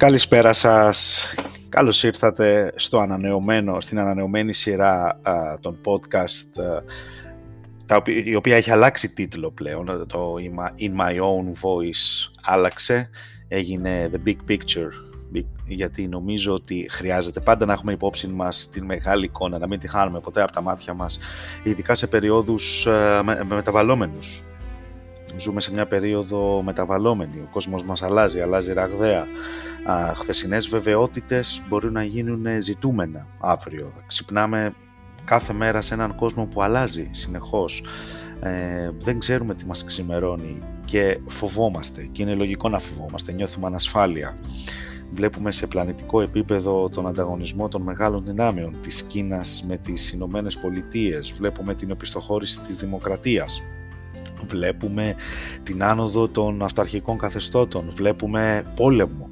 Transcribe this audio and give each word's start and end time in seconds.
Καλησπέρα 0.00 0.52
σας. 0.52 1.26
Καλώς 1.68 2.02
ήρθατε 2.02 2.72
στο 2.76 2.98
ανανεωμένο, 2.98 3.80
στην 3.80 3.98
ανανεωμένη 3.98 4.52
σειρά 4.52 5.20
των 5.60 5.78
podcast 5.84 6.80
τα, 7.86 8.02
η 8.24 8.34
οποία 8.34 8.56
έχει 8.56 8.70
αλλάξει 8.70 9.14
τίτλο 9.14 9.50
πλέον. 9.50 10.06
Το 10.08 10.34
In 10.78 11.00
My 11.00 11.12
Own 11.12 11.46
Voice 11.62 12.30
άλλαξε. 12.42 13.10
Έγινε 13.48 14.10
The 14.12 14.28
Big 14.28 14.36
Picture 14.50 14.90
γιατί 15.66 16.08
νομίζω 16.08 16.54
ότι 16.54 16.86
χρειάζεται 16.90 17.40
πάντα 17.40 17.66
να 17.66 17.72
έχουμε 17.72 17.92
υπόψη 17.92 18.26
μας 18.26 18.68
την 18.72 18.84
μεγάλη 18.84 19.24
εικόνα, 19.24 19.58
να 19.58 19.66
μην 19.66 19.78
τη 19.78 19.88
χάνουμε 19.88 20.20
ποτέ 20.20 20.42
από 20.42 20.52
τα 20.52 20.60
μάτια 20.60 20.94
μας, 20.94 21.18
ειδικά 21.62 21.94
σε 21.94 22.06
περιόδους 22.06 22.86
με, 23.22 23.44
μεταβαλλόμενους. 23.48 24.42
Ζούμε 25.36 25.60
σε 25.60 25.72
μια 25.72 25.86
περίοδο 25.86 26.62
μεταβαλλόμενη, 26.62 27.40
ο 27.40 27.48
κόσμος 27.50 27.84
μας 27.84 28.02
αλλάζει, 28.02 28.40
αλλάζει 28.40 28.72
ραγδαία. 28.72 29.26
Α, 29.84 30.14
χθεσινές 30.14 30.68
βεβαιότητες 30.68 31.62
μπορεί 31.68 31.90
να 31.90 32.04
γίνουν 32.04 32.62
ζητούμενα 32.62 33.26
αύριο. 33.40 33.92
Ξυπνάμε 34.06 34.74
κάθε 35.24 35.52
μέρα 35.52 35.82
σε 35.82 35.94
έναν 35.94 36.14
κόσμο 36.14 36.46
που 36.46 36.62
αλλάζει 36.62 37.08
συνεχώς. 37.10 37.84
Ε, 38.40 38.90
δεν 38.98 39.18
ξέρουμε 39.18 39.54
τι 39.54 39.66
μας 39.66 39.84
ξημερώνει 39.84 40.62
και 40.84 41.18
φοβόμαστε 41.26 42.08
και 42.12 42.22
είναι 42.22 42.34
λογικό 42.34 42.68
να 42.68 42.78
φοβόμαστε, 42.78 43.32
νιώθουμε 43.32 43.66
ανασφάλεια. 43.66 44.36
Βλέπουμε 45.12 45.52
σε 45.52 45.66
πλανητικό 45.66 46.20
επίπεδο 46.20 46.88
τον 46.88 47.06
ανταγωνισμό 47.06 47.68
των 47.68 47.82
μεγάλων 47.82 48.24
δυνάμεων 48.24 48.76
της 48.82 49.02
Κίνας 49.02 49.64
με 49.68 49.76
τις 49.76 50.12
Ηνωμένες 50.12 50.58
Πολιτείες. 50.58 51.32
Βλέπουμε 51.32 51.74
την 51.74 51.90
οπισθοχώρηση 51.90 52.60
της 52.60 52.76
δημοκρατίας. 52.76 53.62
Βλέπουμε 54.46 55.14
την 55.62 55.82
άνοδο 55.82 56.28
των 56.28 56.62
αυταρχικών 56.62 57.18
καθεστώτων. 57.18 57.92
Βλέπουμε 57.94 58.72
πόλεμο. 58.76 59.28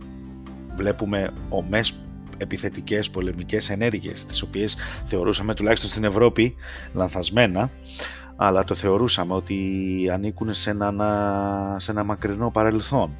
Βλέπουμε 0.77 1.31
ομές 1.49 1.95
επιθετικές 2.37 3.11
πολεμικές 3.11 3.71
ενέργειες, 3.71 4.27
τις 4.27 4.43
οποίες 4.43 4.77
θεωρούσαμε 5.07 5.55
τουλάχιστον 5.55 5.91
στην 5.91 6.05
Ευρώπη 6.05 6.55
λανθασμένα, 6.93 7.71
αλλά 8.37 8.65
το 8.65 8.75
θεωρούσαμε 8.75 9.35
ότι 9.35 9.59
ανήκουν 10.13 10.55
σε 10.55 10.71
ένα, 10.71 11.77
σε 11.79 11.91
ένα 11.91 12.05
μακρινό 12.05 12.51
παρελθόν. 12.51 13.11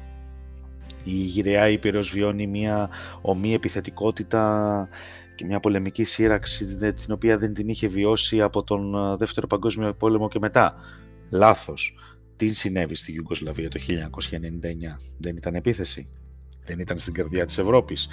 Η 1.03 1.11
γυραιά 1.11 1.69
Ήπειρος 1.69 2.09
βιώνει 2.09 2.47
μια 2.47 2.89
ομή 3.21 3.53
επιθετικότητα 3.53 4.87
και 5.35 5.45
μια 5.45 5.59
πολεμική 5.59 6.03
σύραξη 6.03 6.65
την 6.75 7.13
οποία 7.13 7.37
δεν 7.37 7.53
την 7.53 7.69
είχε 7.69 7.87
βιώσει 7.87 8.41
από 8.41 8.63
τον 8.63 8.95
ε, 8.95 9.15
Δεύτερο 9.15 9.47
Παγκόσμιο 9.47 9.93
Πόλεμο 9.93 10.27
και 10.27 10.39
μετά. 10.39 10.75
Λάθος. 11.29 11.95
Τι 12.35 12.47
συνέβη 12.47 12.95
στη 12.95 13.13
Ιουγκοσλαβία 13.13 13.69
το 13.69 13.79
1999. 13.79 14.99
Δεν 15.17 15.37
ήταν 15.37 15.55
επίθεση; 15.55 16.07
Δεν 16.65 16.79
ήταν 16.79 16.99
στην 16.99 17.13
καρδιά 17.13 17.45
της 17.45 17.57
Ευρώπης; 17.57 18.07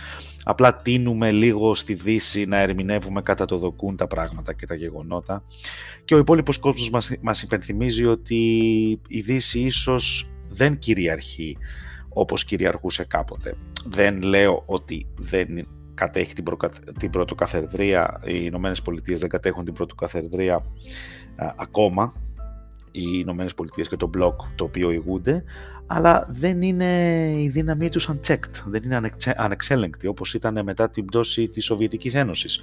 Απλά 0.44 0.76
τίνουμε 0.76 1.30
λίγο 1.30 1.74
στη 1.74 1.94
Δύση 1.94 2.44
να 2.44 2.58
ερμηνεύουμε 2.58 3.22
κατά 3.22 3.44
το 3.44 3.56
δοκούν 3.56 3.96
τα 3.96 4.06
πράγματα 4.06 4.52
και 4.52 4.66
τα 4.66 4.74
γεγονότα 4.74 5.44
και 6.04 6.14
ο 6.14 6.18
υπόλοιπος 6.18 6.58
κόσμος 6.58 6.90
μας, 6.90 7.12
μας 7.20 7.42
υπενθυμίζει 7.42 8.04
ότι 8.04 8.36
η 9.08 9.20
Δύση 9.20 9.60
ίσως 9.60 10.30
δεν 10.48 10.78
κυριαρχεί 10.78 11.56
όπως 12.08 12.44
κυριαρχούσε 12.44 13.04
κάποτε. 13.04 13.56
Δεν 13.86 14.22
λέω 14.22 14.62
ότι 14.66 15.06
δεν 15.18 15.66
κατέχει 15.94 16.32
την, 16.32 16.44
προ, 16.44 16.56
την 16.98 17.10
πρωτοκαθεδρία, 17.10 18.20
οι 18.24 18.40
Ηνωμένες 18.42 18.82
Πολιτείες 18.82 19.20
δεν 19.20 19.28
κατέχουν 19.28 19.64
την 19.64 19.74
πρωτοκαθεδρία 19.74 20.64
ακόμα, 21.56 22.12
οι 22.96 23.18
Ηνωμένες 23.20 23.54
Πολιτείες 23.54 23.88
και 23.88 23.96
το 23.96 24.06
μπλοκ 24.06 24.40
το 24.54 24.64
οποίο 24.64 24.90
ηγούνται, 24.90 25.44
αλλά 25.86 26.26
δεν 26.30 26.62
είναι 26.62 26.84
η 27.38 27.48
δύναμή 27.48 27.88
τους 27.88 28.10
unchecked, 28.10 28.62
δεν 28.64 28.82
είναι 28.82 29.00
ανεξέλεγκτη 29.36 30.06
όπως 30.06 30.34
ήταν 30.34 30.64
μετά 30.64 30.90
την 30.90 31.04
πτώση 31.04 31.48
της 31.48 31.64
Σοβιετικής 31.64 32.14
Ένωσης 32.14 32.60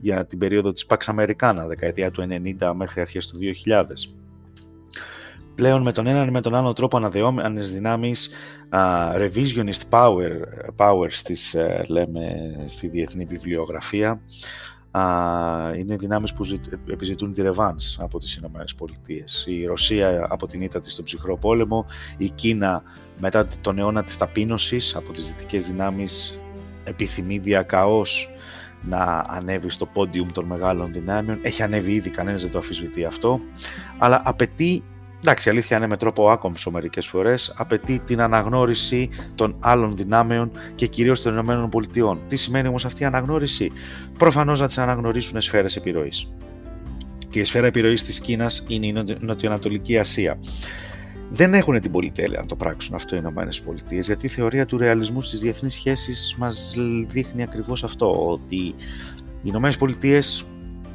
για 0.00 0.26
την 0.26 0.38
περίοδο 0.38 0.72
της 0.72 0.86
Pax 0.88 1.14
Americana, 1.14 1.64
δεκαετία 1.66 2.10
του 2.10 2.26
90 2.60 2.72
μέχρι 2.74 3.00
αρχές 3.00 3.26
του 3.26 3.38
2000. 3.38 3.82
Πλέον 5.54 5.82
με 5.82 5.92
τον 5.92 6.06
έναν 6.06 6.28
ή 6.28 6.30
με 6.30 6.40
τον 6.40 6.54
άλλο 6.54 6.72
τρόπο 6.72 6.96
αναδεόμενες 6.96 7.72
δυνάμεις 7.72 8.30
uh, 8.72 9.14
revisionist 9.14 9.88
power, 9.90 10.30
powers 10.76 11.14
τις 11.24 11.56
uh, 11.58 11.84
λέμε 11.86 12.24
στη 12.64 12.88
διεθνή 12.88 13.24
βιβλιογραφία 13.24 14.20
είναι 15.78 15.96
δυνάμεις 15.96 16.32
που 16.32 16.44
επιζητούν 16.90 17.32
τη 17.32 17.42
ρεβάνς 17.42 17.98
από 18.00 18.18
τις 18.18 18.36
Ηνωμένες 18.36 18.74
Πολιτείες. 18.74 19.44
Η 19.48 19.64
Ρωσία 19.66 20.26
από 20.30 20.46
την 20.46 20.60
ήττα 20.62 20.80
της 20.80 20.92
στον 20.92 21.04
ψυχρό 21.04 21.38
πόλεμο, 21.38 21.86
η 22.16 22.28
Κίνα 22.28 22.82
μετά 23.18 23.46
τον 23.60 23.78
αιώνα 23.78 24.02
της 24.04 24.16
ταπείνωσης 24.16 24.96
από 24.96 25.12
τις 25.12 25.26
δυτικές 25.26 25.66
δυνάμεις 25.66 26.38
επιθυμεί 26.84 27.38
διακαώς 27.38 28.34
να 28.82 29.22
ανέβει 29.28 29.70
στο 29.70 29.86
πόντιουμ 29.86 30.28
των 30.32 30.44
μεγάλων 30.44 30.92
δυνάμεων. 30.92 31.38
Έχει 31.42 31.62
ανέβει 31.62 31.92
ήδη, 31.92 32.10
κανένας 32.10 32.42
δεν 32.42 32.50
το 32.50 32.58
αφισβητεί 32.58 33.04
αυτό, 33.04 33.40
αλλά 33.98 34.22
απαιτεί 34.24 34.82
Εντάξει, 35.24 35.48
η 35.48 35.50
αλήθεια 35.50 35.76
είναι 35.76 35.86
με 35.86 35.96
τρόπο 35.96 36.30
άκομψο 36.30 36.70
μερικές 36.70 37.06
φορές, 37.06 37.54
απαιτεί 37.56 37.98
την 37.98 38.20
αναγνώριση 38.20 39.08
των 39.34 39.56
άλλων 39.60 39.96
δυνάμεων 39.96 40.50
και 40.74 40.86
κυρίως 40.86 41.22
των 41.22 41.32
Ηνωμένων 41.32 41.68
Πολιτειών. 41.68 42.20
Τι 42.28 42.36
σημαίνει 42.36 42.68
όμως 42.68 42.84
αυτή 42.84 43.02
η 43.02 43.06
αναγνώριση; 43.06 43.72
Προφανώς 44.18 44.60
να 44.60 44.66
τις 44.66 44.78
αναγνωρίσουν 44.78 45.40
σφαίρες 45.40 45.76
επιρροής. 45.76 46.32
Και 47.28 47.40
η 47.40 47.44
σφαίρα 47.44 47.66
επιρροής 47.66 48.04
της 48.04 48.20
Κίνας 48.20 48.64
είναι 48.68 48.86
η 48.86 48.94
Νοτιοανατολική 49.20 49.98
Ασία. 49.98 50.38
Δεν 51.30 51.54
έχουν 51.54 51.80
την 51.80 51.90
πολυτέλεια 51.90 52.40
να 52.40 52.46
το 52.46 52.56
πράξουν 52.56 52.94
αυτό 52.94 53.14
οι 53.14 53.18
Ηνωμένες 53.22 53.60
Πολιτείες, 53.60 54.06
γιατί 54.06 54.26
η 54.26 54.28
θεωρία 54.28 54.66
του 54.66 54.78
ρεαλισμού 54.78 55.22
στις 55.22 55.40
διεθνείς 55.40 55.74
σχέσεις 55.74 56.34
μας 56.38 56.76
δείχνει 57.06 57.42
ακριβώς 57.42 57.84
αυτό, 57.84 58.30
ότι 58.30 58.56
οι 58.56 58.74
Ηνωμένες 59.42 59.76
Πολιτείες 59.76 60.46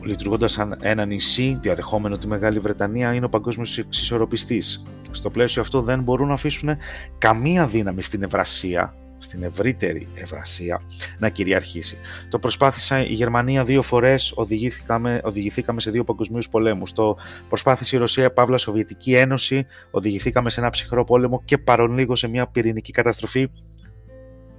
λειτουργώντας 0.06 0.52
σαν 0.52 0.78
ένα 0.82 1.06
νησί, 1.06 1.60
διαδεχόμενο 1.62 2.18
τη 2.18 2.28
Μεγάλη 2.28 2.60
Βρετανία, 2.60 3.14
είναι 3.14 3.26
ο 3.26 3.30
παγκόσμιος 3.30 3.78
εξισορροπιστής. 3.78 4.86
Στο 5.12 5.30
πλαίσιο 5.30 5.62
αυτό 5.62 5.82
δεν 5.82 6.02
μπορούν 6.02 6.28
να 6.28 6.34
αφήσουν 6.34 6.70
καμία 7.18 7.68
δύναμη 7.68 8.02
στην 8.02 8.24
Ευρασία, 8.24 8.96
στην 9.18 9.44
ευρύτερη 9.44 10.08
Ευρασία, 10.16 10.82
να 11.20 11.30
κυριαρχήσει. 11.30 11.98
Το 12.30 12.40
προσπάθησα 12.40 13.06
η 13.06 13.14
Γερμανία 13.14 13.64
δύο 13.64 13.82
φορές, 13.82 14.34
οδηγηθήκαμε, 14.36 15.22
οδηγηθήκαμε 15.24 15.80
σε 15.80 15.92
δύο 15.92 16.04
παγκοσμίους 16.04 16.50
πολέμους. 16.50 16.94
Το 16.94 17.18
προσπάθησε 17.50 17.96
η 17.96 18.00
Ρωσία, 18.00 18.34
Παύλα 18.34 18.58
Σοβιετική 18.58 19.14
Ένωση, 19.14 19.66
οδηγηθήκαμε 19.92 20.50
σε 20.50 20.60
ένα 20.60 20.70
ψυχρό 20.70 21.04
πόλεμο 21.04 21.42
και 21.46 21.58
παρόν 21.58 21.98
λίγο 21.98 22.16
σε 22.16 22.28
μια 22.28 22.48
πυρηνική 22.48 22.92
καταστροφή 22.92 23.50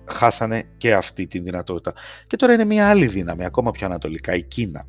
χάσανε 0.05 0.63
και 0.77 0.95
αυτή 0.95 1.27
τη 1.27 1.39
δυνατότητα. 1.39 1.93
Και 2.27 2.37
τώρα 2.37 2.53
είναι 2.53 2.65
μια 2.65 2.89
άλλη 2.89 3.07
δύναμη, 3.07 3.45
ακόμα 3.45 3.71
πιο 3.71 3.87
ανατολικά, 3.87 4.34
η 4.34 4.43
Κίνα 4.43 4.87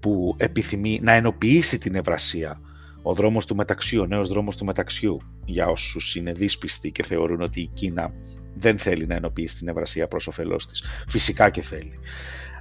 που 0.00 0.34
επιθυμεί 0.38 0.98
να 1.02 1.12
ενοποιήσει 1.12 1.78
την 1.78 1.94
Ευρασία. 1.94 2.60
Ο 3.02 3.14
δρόμος 3.14 3.46
του 3.46 3.56
μεταξιού, 3.56 4.02
ο 4.02 4.06
νέος 4.06 4.28
δρόμος 4.28 4.56
του 4.56 4.64
μεταξιού, 4.64 5.20
για 5.44 5.68
όσους 5.68 6.14
είναι 6.14 6.32
δύσπιστοι 6.32 6.92
και 6.92 7.02
θεωρούν 7.02 7.40
ότι 7.40 7.60
η 7.60 7.70
Κίνα 7.74 8.12
δεν 8.54 8.78
θέλει 8.78 9.06
να 9.06 9.14
ενοποιήσει 9.14 9.56
την 9.56 9.68
Ευρασία 9.68 10.08
προς 10.08 10.26
όφελός 10.26 10.66
της. 10.66 10.82
Φυσικά 11.08 11.50
και 11.50 11.62
θέλει. 11.62 11.98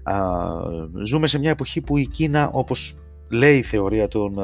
Α, 0.03 0.17
ζούμε 1.03 1.27
σε 1.27 1.39
μια 1.39 1.49
εποχή 1.49 1.81
που 1.81 1.97
η 1.97 2.07
Κίνα, 2.07 2.49
όπως 2.51 2.99
λέει 3.29 3.57
η 3.57 3.61
θεωρία 3.61 4.07
των, 4.07 4.35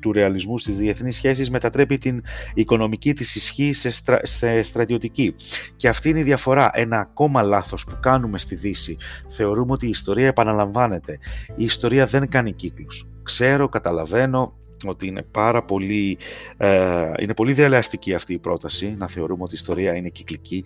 του 0.00 0.12
ρεαλισμού 0.12 0.58
στις 0.58 0.76
διεθνείς 0.76 1.14
σχέσεις 1.14 1.50
μετατρέπει 1.50 1.98
την 1.98 2.22
οικονομική 2.54 3.12
της 3.12 3.34
ισχύ 3.34 3.72
σε, 3.72 3.90
σε 4.22 4.62
στρατιωτική. 4.62 5.34
Και 5.76 5.88
αυτή 5.88 6.08
είναι 6.08 6.18
η 6.18 6.22
διαφορά. 6.22 6.70
Ένα 6.72 6.98
ακόμα 6.98 7.42
λάθος 7.42 7.84
που 7.84 7.96
κάνουμε 8.00 8.38
στη 8.38 8.54
Δύση. 8.54 8.96
Θεωρούμε 9.28 9.72
ότι 9.72 9.86
η 9.86 9.88
ιστορία 9.88 10.26
επαναλαμβάνεται. 10.26 11.18
Η 11.56 11.64
ιστορία 11.64 12.06
δεν 12.06 12.28
κάνει 12.28 12.52
κύκλους. 12.52 13.08
Ξέρω, 13.22 13.68
καταλαβαίνω, 13.68 14.54
ότι 14.86 15.06
είναι 15.06 15.22
πάρα 15.22 15.62
πολύ, 15.62 16.18
ε, 16.56 17.12
είναι 17.20 17.34
πολύ 17.34 17.52
διαλεαστική 17.52 18.14
αυτή 18.14 18.32
η 18.32 18.38
πρόταση, 18.38 18.94
να 18.98 19.08
θεωρούμε 19.08 19.42
ότι 19.42 19.54
η 19.54 19.58
ιστορία 19.58 19.94
είναι 19.94 20.08
κυκλική 20.08 20.64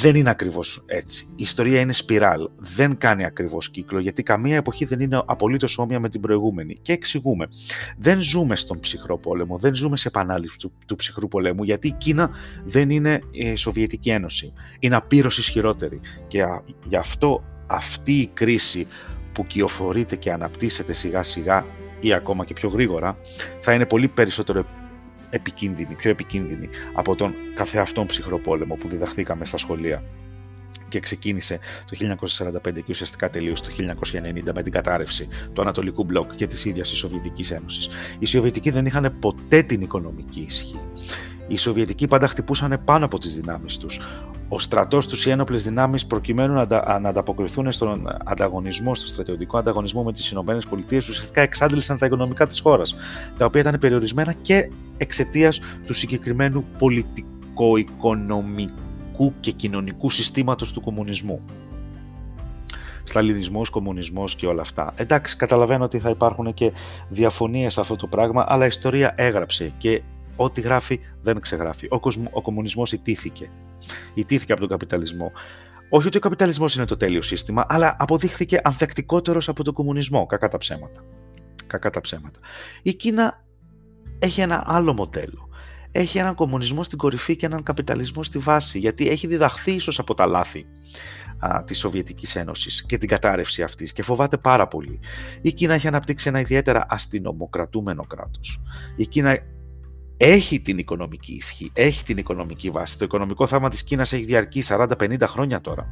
δεν 0.00 0.16
είναι 0.16 0.30
ακριβώς 0.30 0.82
έτσι. 0.86 1.24
Η 1.30 1.42
ιστορία 1.42 1.80
είναι 1.80 1.92
σπιράλ. 1.92 2.48
Δεν 2.56 2.98
κάνει 2.98 3.24
ακριβώς 3.24 3.70
κύκλο, 3.70 3.98
γιατί 3.98 4.22
καμία 4.22 4.56
εποχή 4.56 4.84
δεν 4.84 5.00
είναι 5.00 5.22
απολύτως 5.26 5.78
όμοια 5.78 6.00
με 6.00 6.08
την 6.08 6.20
προηγούμενη. 6.20 6.78
Και 6.82 6.92
εξηγούμε. 6.92 7.48
Δεν 7.98 8.20
ζούμε 8.20 8.56
στον 8.56 8.80
ψυχρό 8.80 9.18
πόλεμο, 9.18 9.58
δεν 9.58 9.74
ζούμε 9.74 9.96
σε 9.96 10.08
επανάληψη 10.08 10.58
του, 10.58 10.72
του 10.86 10.96
ψυχρού 10.96 11.28
πολέμου, 11.28 11.62
γιατί 11.62 11.88
η 11.88 11.92
Κίνα 11.92 12.30
δεν 12.64 12.90
είναι 12.90 13.20
η 13.30 13.56
Σοβιετική 13.56 14.10
Ένωση. 14.10 14.52
Είναι 14.78 14.96
απείρως 14.96 15.38
ισχυρότερη. 15.38 16.00
Και 16.26 16.42
γι' 16.88 16.96
αυτό 16.96 17.44
αυτή 17.66 18.12
η 18.12 18.26
κρίση 18.26 18.86
που 19.32 19.46
κυοφορείται 19.46 20.16
και 20.16 20.32
αναπτύσσεται 20.32 20.92
σιγά 20.92 21.22
σιγά 21.22 21.66
ή 22.00 22.12
ακόμα 22.12 22.44
και 22.44 22.52
πιο 22.52 22.68
γρήγορα, 22.68 23.18
θα 23.60 23.74
είναι 23.74 23.86
πολύ 23.86 24.08
περισσότερο 24.08 24.66
επικίνδυνη, 25.30 25.94
πιο 25.94 26.10
επικίνδυνη 26.10 26.68
από 26.92 27.16
τον 27.16 27.34
καθεαυτόν 27.54 28.06
ψυχρό 28.06 28.38
πόλεμο 28.38 28.74
που 28.74 28.88
διδαχθήκαμε 28.88 29.46
στα 29.46 29.58
σχολεία 29.58 30.02
και 30.88 31.00
ξεκίνησε 31.00 31.58
το 31.86 32.16
1945 32.66 32.72
και 32.74 32.84
ουσιαστικά 32.88 33.30
τελείωσε 33.30 33.64
το 33.64 33.94
1990 34.48 34.52
με 34.54 34.62
την 34.62 34.72
κατάρρευση 34.72 35.28
του 35.52 35.60
Ανατολικού 35.60 36.04
Μπλοκ 36.04 36.34
και 36.34 36.46
της 36.46 36.64
ίδιας 36.64 36.88
της 36.88 36.98
Σοβιετικής 36.98 37.50
Ένωσης. 37.50 37.88
Οι 38.18 38.26
Σοβιετικοί 38.26 38.70
δεν 38.70 38.86
είχαν 38.86 39.16
ποτέ 39.20 39.62
την 39.62 39.80
οικονομική 39.80 40.40
ισχύ. 40.40 40.80
Οι 41.48 41.56
Σοβιετικοί 41.56 42.06
πάντα 42.06 42.26
χτυπούσαν 42.26 42.80
πάνω 42.84 43.04
από 43.04 43.18
τις 43.18 43.34
δυνάμεις 43.34 43.78
τους. 43.78 44.00
Ο 44.48 44.58
στρατός 44.58 45.08
τους, 45.08 45.26
οι 45.26 45.30
ένοπλες 45.30 45.64
δυνάμεις, 45.64 46.06
προκειμένου 46.06 46.54
να, 46.54 46.66
να 46.98 47.08
ανταποκριθούν 47.08 47.72
στον 47.72 48.08
ανταγωνισμό, 48.24 48.94
στο 48.94 49.06
στρατιωτικό 49.06 49.58
ανταγωνισμό 49.58 50.02
με 50.02 50.12
τις 50.12 50.30
ΗΠΑ, 50.30 50.56
ουσιαστικά 50.96 51.40
εξάντλησαν 51.40 51.98
τα 51.98 52.06
οικονομικά 52.06 52.46
της 52.46 52.60
χώρας, 52.60 52.94
τα 53.36 53.44
οποία 53.44 53.60
ήταν 53.60 53.78
περιορισμένα 53.78 54.32
και 54.32 54.70
εξαιτίας 54.96 55.60
του 55.86 55.92
συγκεκριμένου 55.92 56.64
πολιτικο-οικονομικού 56.78 59.34
και 59.40 59.50
κοινωνικού 59.50 60.10
συστήματος 60.10 60.72
του 60.72 60.80
κομμουνισμού. 60.80 61.40
Σταλινισμός, 63.04 63.70
κομμουνισμός 63.70 64.36
και 64.36 64.46
όλα 64.46 64.60
αυτά. 64.60 64.92
Εντάξει, 64.96 65.36
καταλαβαίνω 65.36 65.84
ότι 65.84 65.98
θα 65.98 66.10
υπάρχουν 66.10 66.54
και 66.54 66.72
διαφωνίες 67.08 67.72
σε 67.72 67.80
αυτό 67.80 67.96
το 67.96 68.06
πράγμα, 68.06 68.44
αλλά 68.48 68.64
η 68.64 68.66
ιστορία 68.66 69.14
έγραψε 69.16 69.72
και 69.78 70.02
ό,τι 70.36 70.60
γράφει 70.60 71.00
δεν 71.22 71.40
ξεγράφει. 71.40 71.86
Ο, 71.90 72.00
κοσμο, 72.00 72.28
ο 72.32 72.42
κομμουνισμός 72.42 72.92
ιτήθηκε. 72.92 73.50
Ιτήθηκε 74.14 74.52
από 74.52 74.60
τον 74.60 74.70
καπιταλισμό. 74.70 75.32
Όχι 75.90 76.06
ότι 76.06 76.16
ο 76.16 76.20
καπιταλισμός 76.20 76.76
είναι 76.76 76.84
το 76.84 76.96
τέλειο 76.96 77.22
σύστημα, 77.22 77.66
αλλά 77.68 77.96
αποδείχθηκε 77.98 78.60
ανθεκτικότερος 78.64 79.48
από 79.48 79.64
τον 79.64 79.74
κομμουνισμό. 79.74 80.26
Κακά 80.26 80.48
τα 80.48 80.58
ψέματα. 80.58 81.04
Κακά 81.66 81.90
τα 81.90 82.00
ψέματα. 82.00 82.40
Η 82.82 82.94
Κίνα 82.94 83.44
έχει 84.18 84.40
ένα 84.40 84.62
άλλο 84.66 84.92
μοντέλο. 84.92 85.48
Έχει 85.92 86.18
έναν 86.18 86.34
κομμουνισμό 86.34 86.82
στην 86.82 86.98
κορυφή 86.98 87.36
και 87.36 87.46
έναν 87.46 87.62
καπιταλισμό 87.62 88.22
στη 88.22 88.38
βάση, 88.38 88.78
γιατί 88.78 89.08
έχει 89.08 89.26
διδαχθεί 89.26 89.72
ίσως 89.72 89.98
από 89.98 90.14
τα 90.14 90.26
λάθη 90.26 90.66
α, 91.38 91.64
της 91.64 91.78
Σοβιετικής 91.78 92.36
Ένωσης 92.36 92.86
και 92.86 92.98
την 92.98 93.08
κατάρρευση 93.08 93.62
αυτής 93.62 93.92
και 93.92 94.02
φοβάται 94.02 94.36
πάρα 94.36 94.68
πολύ. 94.68 95.00
Η 95.42 95.52
Κίνα 95.52 95.74
έχει 95.74 95.86
αναπτύξει 95.86 96.28
ένα 96.28 96.40
ιδιαίτερα 96.40 96.86
αστυνομοκρατούμενο 96.88 98.04
κράτος. 98.06 98.60
Η 98.96 99.06
Κίνα 99.06 99.38
έχει 100.16 100.60
την 100.60 100.78
οικονομική 100.78 101.32
ισχύ, 101.32 101.70
έχει 101.74 102.04
την 102.04 102.16
οικονομική 102.18 102.70
βάση. 102.70 102.98
Το 102.98 103.04
οικονομικό 103.04 103.46
θαύμα 103.46 103.68
της 103.68 103.84
Κίνας 103.84 104.12
έχει 104.12 104.24
διαρκεί 104.24 104.62
40-50 104.68 105.20
χρόνια 105.22 105.60
τώρα. 105.60 105.90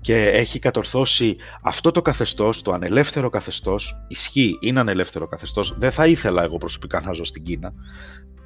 Και 0.00 0.28
έχει 0.28 0.58
κατορθώσει 0.58 1.36
αυτό 1.62 1.90
το 1.90 2.02
καθεστώς, 2.02 2.62
το 2.62 2.72
ανελεύθερο 2.72 3.30
καθεστώς, 3.30 4.04
ισχύει, 4.08 4.58
είναι 4.60 4.80
ανελεύθερο 4.80 5.26
καθεστώς, 5.26 5.78
δεν 5.78 5.90
θα 5.90 6.06
ήθελα 6.06 6.42
εγώ 6.42 6.58
προσωπικά 6.58 7.00
να 7.00 7.12
ζω 7.12 7.24
στην 7.24 7.42
Κίνα, 7.42 7.72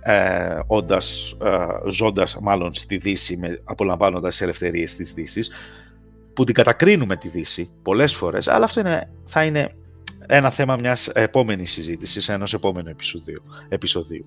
ε, 0.01 0.59
όντας, 0.67 1.37
ε, 1.43 1.91
ζώντας 1.91 2.39
μάλλον 2.43 2.75
στη 2.75 2.97
Δύση, 2.97 3.37
με, 3.37 3.61
απολαμβάνοντας 3.65 4.31
τις 4.31 4.41
ελευθερίες 4.41 4.95
της 4.95 5.13
Δύσης, 5.13 5.51
που 6.33 6.45
την 6.45 6.55
κατακρίνουμε 6.55 7.17
τη 7.17 7.29
Δύση 7.29 7.71
πολλές 7.83 8.15
φορές, 8.15 8.49
αλλά 8.49 8.65
αυτό 8.65 8.81
είναι, 8.81 9.11
θα 9.25 9.45
είναι 9.45 9.75
ένα 10.27 10.51
θέμα 10.51 10.77
μιας 10.77 11.09
επόμενης 11.09 11.73
συζήτησης, 11.73 12.29
ενός 12.29 12.55
επόμενου 12.55 12.89
επεισοδίου. 12.89 13.43
επεισοδίου. 13.69 14.27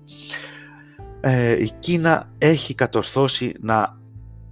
Ε, 1.20 1.62
η 1.62 1.70
Κίνα 1.78 2.30
έχει 2.38 2.74
κατορθώσει 2.74 3.54
να 3.60 3.96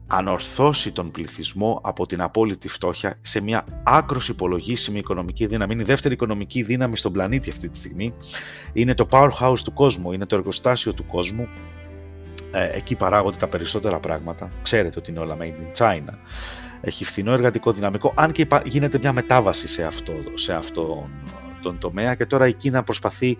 ανορθώσει 0.06 0.92
τον 0.92 1.10
πληθυσμό 1.10 1.80
από 1.82 2.06
την 2.06 2.20
απόλυτη 2.20 2.68
φτώχεια 2.68 3.18
σε 3.22 3.40
μια 3.40 3.64
άκρος 3.82 4.28
υπολογίσιμη 4.28 4.98
οικονομική 4.98 5.46
δύναμη. 5.46 5.72
Είναι 5.72 5.82
η 5.82 5.86
δεύτερη 5.86 6.14
οικονομική 6.14 6.62
δύναμη 6.62 6.96
στον 6.96 7.12
πλανήτη 7.12 7.50
αυτή 7.50 7.68
τη 7.68 7.76
στιγμή. 7.76 8.14
Είναι 8.72 8.94
το 8.94 9.08
powerhouse 9.10 9.58
του 9.64 9.72
κόσμου, 9.72 10.12
είναι 10.12 10.26
το 10.26 10.36
εργοστάσιο 10.36 10.94
του 10.94 11.06
κόσμου. 11.06 11.48
Ε, 12.52 12.70
εκεί 12.76 12.94
παράγονται 12.94 13.36
τα 13.36 13.48
περισσότερα 13.48 13.98
πράγματα. 13.98 14.50
Ξέρετε 14.62 14.98
ότι 14.98 15.10
είναι 15.10 15.20
όλα 15.20 15.36
made 15.40 15.44
in 15.44 15.78
China. 15.78 16.14
Έχει 16.86 17.04
φθηνό 17.04 17.32
εργατικό 17.32 17.72
δυναμικό, 17.72 18.12
αν 18.16 18.32
και 18.32 18.46
γίνεται 18.64 18.98
μια 18.98 19.12
μετάβαση 19.12 19.68
σε 19.68 19.84
αυτό, 19.84 20.12
σε 20.34 20.54
αυτό 20.54 21.08
τον 21.62 21.78
τομέα 21.78 22.14
και 22.14 22.26
τώρα 22.26 22.48
η 22.48 22.52
Κίνα 22.52 22.82
προσπαθεί 22.82 23.36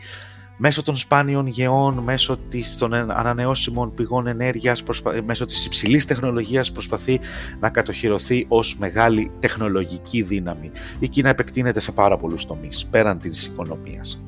μέσω 0.57 0.83
των 0.83 0.97
σπάνιων 0.97 1.47
γεών, 1.47 1.99
μέσω 1.99 2.39
της, 2.49 2.77
των 2.77 2.95
ανανεώσιμων 2.95 3.95
πηγών 3.95 4.27
ενέργειας, 4.27 4.83
προσπα... 4.83 5.23
μέσω 5.25 5.45
της 5.45 5.65
υψηλής 5.65 6.05
τεχνολογίας 6.05 6.73
προσπαθεί 6.73 7.21
να 7.61 7.69
κατοχυρωθεί 7.69 8.45
ως 8.49 8.77
μεγάλη 8.79 9.31
τεχνολογική 9.41 10.23
δύναμη. 10.23 10.71
Η 10.99 11.09
Κίνα 11.09 11.29
επεκτείνεται 11.29 11.81
σε 11.81 11.93
πάρα 11.93 12.17
πολλούς 12.17 12.47
τομείς, 12.47 12.87
πέραν 12.87 13.19
της 13.19 13.47
οικονομίας 13.47 14.21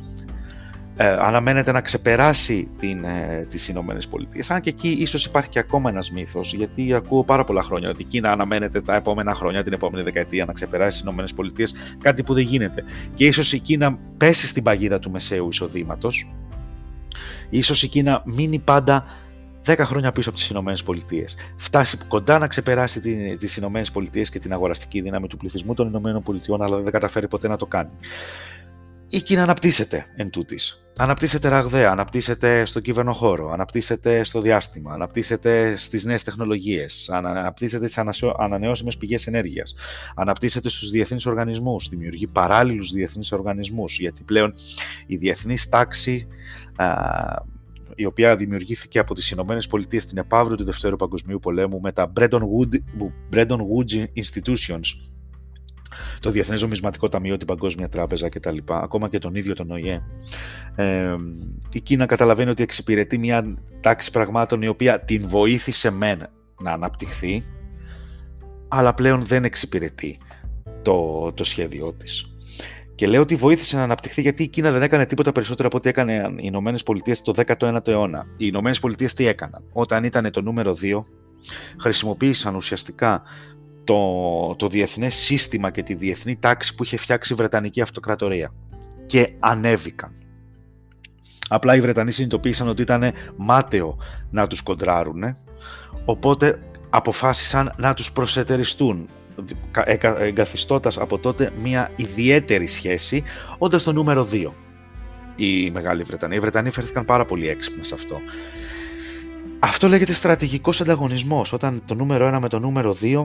ε, 1.00 1.06
αναμένεται 1.06 1.72
να 1.72 1.80
ξεπεράσει 1.80 2.68
την, 2.78 3.04
ε, 3.04 3.46
τις 3.48 3.68
Ηνωμένες 3.68 4.08
Πολιτείες. 4.08 4.50
Αν 4.50 4.60
και 4.60 4.70
εκεί 4.70 4.88
ίσως 4.88 5.24
υπάρχει 5.24 5.48
και 5.48 5.58
ακόμα 5.58 5.90
ένας 5.90 6.10
μύθος, 6.10 6.54
γιατί 6.54 6.94
ακούω 6.94 7.24
πάρα 7.24 7.44
πολλά 7.44 7.62
χρόνια 7.62 7.88
ότι 7.88 8.02
η 8.02 8.04
Κίνα 8.04 8.32
αναμένεται 8.32 8.80
τα 8.80 8.94
επόμενα 8.94 9.34
χρόνια, 9.34 9.62
την 9.62 9.72
επόμενη 9.72 10.04
δεκαετία 10.04 10.44
να 10.44 10.52
ξεπεράσει 10.52 10.90
τις 10.90 11.00
Ηνωμένες 11.00 11.34
Πολιτείες, 11.34 11.74
κάτι 12.00 12.22
που 12.22 12.34
δεν 12.34 12.42
γίνεται. 12.42 12.84
Και 13.14 13.26
ίσως 13.26 13.52
η 13.52 13.58
Κίνα 13.58 13.98
πέσει 14.16 14.46
στην 14.46 14.62
παγίδα 14.62 14.98
του 14.98 15.10
μεσαίου 15.10 15.48
εισοδήματος. 15.48 16.30
Ίσως 17.50 17.82
η 17.82 17.88
Κίνα 17.88 18.22
μείνει 18.24 18.58
πάντα 18.58 19.04
10 19.64 19.76
χρόνια 19.84 20.12
πίσω 20.12 20.28
από 20.28 20.38
τις 20.38 20.48
Ηνωμένες 20.48 20.82
Πολιτείες. 20.82 21.36
Φτάσει 21.56 21.98
κοντά 22.08 22.38
να 22.38 22.46
ξεπεράσει 22.46 23.00
τις 23.36 23.56
Ηνωμένες 23.56 23.90
Πολιτείες 23.90 24.30
και 24.30 24.38
την 24.38 24.52
αγοραστική 24.52 25.00
δύναμη 25.00 25.26
του 25.26 25.36
πληθυσμού 25.36 25.74
των 25.74 25.88
Ηνωμένων 25.88 26.22
Πολιτειών, 26.22 26.62
αλλά 26.62 26.76
δεν 26.76 26.92
καταφέρει 26.92 27.28
ποτέ 27.28 27.48
να 27.48 27.56
το 27.56 27.66
κάνει 27.66 27.90
η 29.10 29.20
Κίνα 29.20 29.42
αναπτύσσεται 29.42 30.06
εν 30.16 30.30
τούτης. 30.30 30.82
Αναπτύσσεται 31.00 31.48
ραγδαία, 31.48 31.90
αναπτύσσεται 31.90 32.64
στο 32.64 32.80
κυβερνοχώρο, 32.80 33.50
αναπτύσσεται 33.50 34.24
στο 34.24 34.40
διάστημα, 34.40 34.92
αναπτύσσεται 34.92 35.76
στις 35.76 36.04
νέες 36.04 36.24
τεχνολογίες, 36.24 37.10
αναπτύσσεται 37.12 37.86
στις 37.86 38.22
ανανεώσιμες 38.38 38.96
πηγές 38.96 39.26
ενέργειας, 39.26 39.74
αναπτύσσεται 40.14 40.68
στους 40.68 40.90
διεθνείς 40.90 41.26
οργανισμούς, 41.26 41.88
δημιουργεί 41.88 42.26
παράλληλους 42.26 42.92
διεθνείς 42.92 43.32
οργανισμούς, 43.32 43.98
γιατί 43.98 44.22
πλέον 44.22 44.54
η 45.06 45.16
διεθνής 45.16 45.68
τάξη 45.68 46.26
η 47.94 48.04
οποία 48.04 48.36
δημιουργήθηκε 48.36 48.98
από 48.98 49.14
τις 49.14 49.30
Ηνωμένες 49.30 49.66
Πολιτείες 49.66 50.02
στην 50.02 50.18
επαύριο 50.18 50.56
του 50.56 50.64
Δευτέρου 50.64 50.96
Παγκοσμίου 50.96 51.38
Πολέμου 51.38 51.80
με 51.80 51.92
τα 51.92 52.12
Bretton 52.20 52.40
Woods, 52.40 52.78
Woods 53.32 54.04
Institutions 54.22 55.17
το 56.20 56.30
Διεθνές 56.30 56.62
Νομισματικό 56.62 57.08
Ταμείο, 57.08 57.36
την 57.36 57.46
Παγκόσμια 57.46 57.88
Τράπεζα 57.88 58.28
κτλ. 58.28 58.56
Ακόμα 58.66 59.08
και 59.08 59.18
τον 59.18 59.34
ίδιο 59.34 59.54
τον 59.54 59.70
ΟΗΕ. 59.70 60.02
Ε, 60.74 61.14
η 61.72 61.80
Κίνα 61.80 62.06
καταλαβαίνει 62.06 62.50
ότι 62.50 62.62
εξυπηρετεί 62.62 63.18
μια 63.18 63.54
τάξη 63.80 64.10
πραγμάτων 64.10 64.62
η 64.62 64.68
οποία 64.68 65.00
την 65.00 65.28
βοήθησε 65.28 65.90
μεν 65.90 66.26
να 66.60 66.72
αναπτυχθεί, 66.72 67.44
αλλά 68.68 68.94
πλέον 68.94 69.24
δεν 69.26 69.44
εξυπηρετεί 69.44 70.18
το, 70.82 71.32
το 71.32 71.44
σχέδιό 71.44 71.92
της. 71.92 72.32
Και 72.94 73.06
λέω 73.06 73.20
ότι 73.20 73.34
βοήθησε 73.34 73.76
να 73.76 73.82
αναπτυχθεί 73.82 74.20
γιατί 74.20 74.42
η 74.42 74.48
Κίνα 74.48 74.70
δεν 74.70 74.82
έκανε 74.82 75.06
τίποτα 75.06 75.32
περισσότερο 75.32 75.68
από 75.68 75.76
ό,τι 75.76 75.88
έκανε 75.88 76.32
οι 76.36 76.40
Ηνωμένες 76.42 76.82
Πολιτείες 76.82 77.22
το 77.22 77.32
19ο 77.46 77.88
αιώνα. 77.88 78.26
Οι 78.36 78.46
Ηνωμένες 78.48 78.80
Πολιτείες 78.80 79.14
τι 79.14 79.26
έκαναν; 79.26 79.64
Όταν 79.72 80.04
ήταν 80.04 80.30
το 80.30 80.42
νούμερο 80.42 80.76
2, 80.82 81.04
χρησιμοποίησαν 81.80 82.54
ουσιαστικά 82.54 83.22
το, 83.88 84.54
το 84.56 84.68
διεθνές 84.68 85.14
σύστημα 85.14 85.70
και 85.70 85.82
τη 85.82 85.94
διεθνή 85.94 86.36
τάξη 86.36 86.74
που 86.74 86.84
είχε 86.84 86.96
φτιάξει 86.96 87.32
η 87.32 87.36
Βρετανική 87.36 87.80
Αυτοκρατορία 87.80 88.52
και 89.06 89.32
ανέβηκαν. 89.38 90.12
Απλά 91.48 91.76
οι 91.76 91.80
Βρετανοί 91.80 92.12
συνειδητοποίησαν 92.12 92.68
ότι 92.68 92.82
ήταν 92.82 93.12
μάταιο 93.36 93.96
να 94.30 94.46
τους 94.46 94.62
κοντράρουν, 94.62 95.36
οπότε 96.04 96.62
αποφάσισαν 96.90 97.74
να 97.76 97.94
τους 97.94 98.12
προσετεριστούν, 98.12 99.08
εγκαθιστώντας 100.18 100.98
από 100.98 101.18
τότε 101.18 101.52
μια 101.62 101.90
ιδιαίτερη 101.96 102.66
σχέση, 102.66 103.22
όντας 103.58 103.82
το 103.82 103.92
νούμερο 103.92 104.28
2 104.32 104.52
η 105.36 105.70
Μεγάλη 105.70 106.02
Βρετανία. 106.02 106.36
Οι 106.36 106.40
Βρετανοί 106.40 106.70
φέρθηκαν 106.70 107.04
πάρα 107.04 107.24
πολύ 107.24 107.48
έξυπνα 107.48 107.84
σε 107.84 107.94
αυτό. 107.94 108.20
Αυτό 109.58 109.88
λέγεται 109.88 110.12
στρατηγικός 110.12 110.80
ανταγωνισμός, 110.80 111.52
όταν 111.52 111.82
το 111.86 111.94
νούμερο 111.94 112.36
1 112.36 112.38
με 112.40 112.48
το 112.48 112.58
νούμερο 112.58 112.96
2 113.02 113.24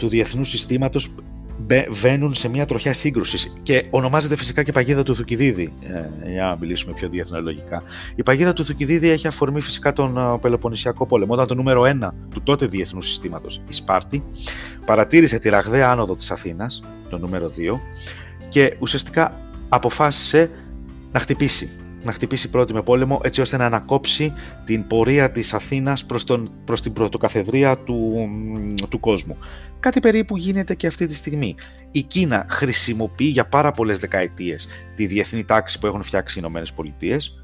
του 0.00 0.08
διεθνούς 0.08 0.48
συστήματος 0.48 1.14
βαίνουν 1.90 2.34
σε 2.34 2.48
μια 2.48 2.66
τροχιά 2.66 2.92
σύγκρουσης. 2.92 3.52
Και 3.62 3.86
ονομάζεται 3.90 4.36
φυσικά 4.36 4.62
και 4.62 4.72
παγίδα 4.72 5.02
του 5.02 5.14
Θουκυδίδη, 5.14 5.72
ε, 5.80 6.30
για 6.30 6.44
να 6.44 6.56
μιλήσουμε 6.56 6.92
πιο 6.92 7.08
διεθνολογικά. 7.08 7.82
Η 8.14 8.22
παγίδα 8.22 8.52
του 8.52 8.64
Θουκυδίδη 8.64 9.08
έχει 9.08 9.26
αφορμή 9.26 9.60
φυσικά 9.60 9.92
τον 9.92 10.14
uh, 10.18 10.40
Πελοποννησιακό 10.40 11.06
πόλεμο, 11.06 11.32
όταν 11.32 11.46
το 11.46 11.54
νούμερο 11.54 11.82
1 12.02 12.08
του 12.34 12.42
τότε 12.42 12.66
διεθνούς 12.66 13.06
συστήματος, 13.06 13.62
η 13.68 13.72
Σπάρτη, 13.72 14.24
παρατήρησε 14.86 15.38
τη 15.38 15.48
ραγδαία 15.48 15.90
άνοδο 15.90 16.16
της 16.16 16.30
Αθήνας, 16.30 16.82
το 17.10 17.18
νούμερο 17.18 17.48
2, 17.48 17.80
και 18.48 18.76
ουσιαστικά 18.78 19.32
αποφάσισε 19.68 20.50
να 21.12 21.20
χτυπήσει 21.20 21.70
να 22.02 22.12
χτυπήσει 22.12 22.50
πρώτη 22.50 22.72
με 22.72 22.82
πόλεμο 22.82 23.20
έτσι 23.24 23.40
ώστε 23.40 23.56
να 23.56 23.64
ανακόψει 23.64 24.32
την 24.64 24.86
πορεία 24.86 25.30
της 25.30 25.54
Αθήνας 25.54 26.04
προς, 26.04 26.24
τον, 26.24 26.52
προς 26.64 26.82
την 26.82 26.92
πρωτοκαθεδρία 26.92 27.76
του, 27.76 28.28
του 28.88 29.00
κόσμου. 29.00 29.38
Κάτι 29.80 30.00
περίπου 30.00 30.36
γίνεται 30.36 30.74
και 30.74 30.86
αυτή 30.86 31.06
τη 31.06 31.14
στιγμή. 31.14 31.54
Η 31.90 32.02
Κίνα 32.02 32.46
χρησιμοποιεί 32.48 33.24
για 33.24 33.46
πάρα 33.46 33.70
πολλές 33.70 33.98
δεκαετίες 33.98 34.68
τη 34.96 35.06
διεθνή 35.06 35.44
τάξη 35.44 35.78
που 35.78 35.86
έχουν 35.86 36.02
φτιάξει 36.02 36.38
οι 36.38 36.40
Ηνωμένες 36.44 36.72
Πολιτείες 36.72 37.40